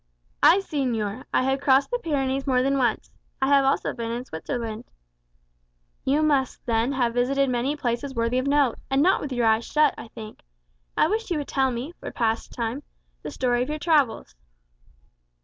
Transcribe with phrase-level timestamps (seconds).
[0.41, 3.11] "Ay, señor; I have crossed the Pyrenees more than once.
[3.39, 4.85] I have also been in Switzerland."
[6.03, 9.63] "You must, then, have visited many places worthy of note; and not with your eyes
[9.63, 10.41] shut, I think.
[10.97, 12.81] I wish you would tell me, for pastime,
[13.21, 14.33] the story of your travels."